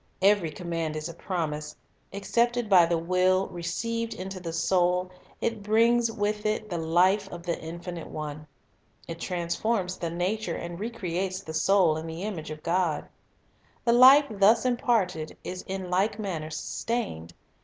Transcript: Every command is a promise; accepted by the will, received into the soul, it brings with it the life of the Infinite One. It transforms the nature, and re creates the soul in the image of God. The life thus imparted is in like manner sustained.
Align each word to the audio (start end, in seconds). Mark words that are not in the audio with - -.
Every 0.23 0.49
command 0.49 0.95
is 0.95 1.07
a 1.09 1.13
promise; 1.13 1.75
accepted 2.11 2.67
by 2.67 2.87
the 2.87 2.97
will, 2.97 3.45
received 3.49 4.15
into 4.15 4.39
the 4.39 4.51
soul, 4.51 5.11
it 5.41 5.61
brings 5.61 6.11
with 6.11 6.43
it 6.43 6.71
the 6.71 6.79
life 6.79 7.29
of 7.31 7.43
the 7.43 7.61
Infinite 7.61 8.07
One. 8.07 8.47
It 9.07 9.19
transforms 9.19 9.97
the 9.99 10.09
nature, 10.09 10.55
and 10.55 10.79
re 10.79 10.89
creates 10.89 11.43
the 11.43 11.53
soul 11.53 11.97
in 11.97 12.07
the 12.07 12.23
image 12.23 12.49
of 12.49 12.63
God. 12.63 13.09
The 13.85 13.93
life 13.93 14.25
thus 14.27 14.65
imparted 14.65 15.37
is 15.43 15.63
in 15.67 15.91
like 15.91 16.17
manner 16.17 16.49
sustained. 16.49 17.35